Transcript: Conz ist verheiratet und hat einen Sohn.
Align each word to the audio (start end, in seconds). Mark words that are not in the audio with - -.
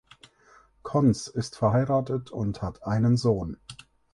Conz 0.81 1.27
ist 1.27 1.55
verheiratet 1.57 2.31
und 2.31 2.63
hat 2.63 2.81
einen 2.87 3.17
Sohn. 3.17 3.57